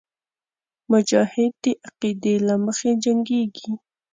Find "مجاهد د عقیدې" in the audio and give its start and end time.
0.91-2.35